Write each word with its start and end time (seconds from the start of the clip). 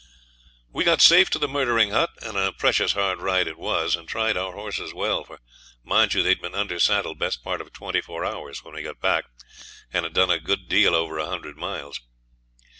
We 0.73 0.83
got 0.83 0.99
safe 0.99 1.29
to 1.29 1.37
the 1.37 1.47
Murdering 1.47 1.91
Hut, 1.91 2.09
and 2.23 2.35
a 2.35 2.51
precious 2.51 2.93
hard 2.93 3.19
ride 3.21 3.45
it 3.45 3.55
was, 3.55 3.95
and 3.95 4.07
tried 4.07 4.35
our 4.35 4.53
horses 4.53 4.95
well, 4.95 5.23
for, 5.23 5.37
mind 5.83 6.15
you, 6.15 6.23
they'd 6.23 6.41
been 6.41 6.55
under 6.55 6.79
saddle 6.79 7.13
best 7.13 7.43
part 7.43 7.61
of 7.61 7.71
twenty 7.71 8.01
four 8.01 8.25
hours 8.25 8.63
when 8.63 8.73
we 8.73 8.81
got 8.81 8.99
back, 8.99 9.25
and 9.93 10.03
had 10.03 10.13
done 10.15 10.31
a 10.31 10.39
good 10.39 10.67
deal 10.67 10.95
over 10.95 11.19
a 11.19 11.27
hundred 11.29 11.55
miles. 11.55 12.01